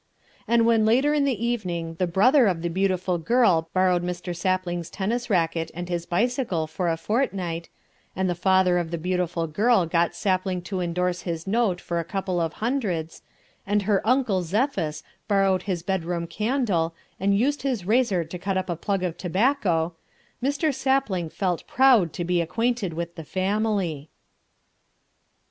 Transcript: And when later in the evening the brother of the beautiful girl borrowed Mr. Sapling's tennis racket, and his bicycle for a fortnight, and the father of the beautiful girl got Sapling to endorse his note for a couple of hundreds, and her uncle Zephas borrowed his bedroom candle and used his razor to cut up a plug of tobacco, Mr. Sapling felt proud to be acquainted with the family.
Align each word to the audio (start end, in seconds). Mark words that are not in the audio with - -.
And 0.47 0.65
when 0.65 0.83
later 0.83 1.13
in 1.13 1.25
the 1.25 1.45
evening 1.45 1.93
the 1.99 2.07
brother 2.07 2.47
of 2.47 2.63
the 2.63 2.69
beautiful 2.71 3.19
girl 3.19 3.69
borrowed 3.71 4.01
Mr. 4.01 4.35
Sapling's 4.35 4.89
tennis 4.89 5.29
racket, 5.29 5.69
and 5.75 5.89
his 5.89 6.07
bicycle 6.07 6.65
for 6.65 6.89
a 6.89 6.97
fortnight, 6.97 7.69
and 8.15 8.27
the 8.27 8.33
father 8.33 8.79
of 8.79 8.89
the 8.89 8.97
beautiful 8.97 9.45
girl 9.45 9.85
got 9.85 10.15
Sapling 10.15 10.63
to 10.63 10.79
endorse 10.81 11.21
his 11.21 11.45
note 11.45 11.79
for 11.79 11.99
a 11.99 12.03
couple 12.03 12.39
of 12.39 12.53
hundreds, 12.53 13.21
and 13.67 13.83
her 13.83 14.01
uncle 14.07 14.41
Zephas 14.41 15.03
borrowed 15.27 15.61
his 15.69 15.83
bedroom 15.83 16.25
candle 16.25 16.95
and 17.19 17.37
used 17.37 17.61
his 17.61 17.85
razor 17.85 18.23
to 18.25 18.39
cut 18.39 18.57
up 18.57 18.71
a 18.71 18.75
plug 18.75 19.03
of 19.03 19.19
tobacco, 19.19 19.93
Mr. 20.41 20.73
Sapling 20.73 21.29
felt 21.29 21.67
proud 21.67 22.11
to 22.13 22.23
be 22.25 22.41
acquainted 22.41 22.93
with 22.93 23.13
the 23.13 23.23
family. 23.23 24.09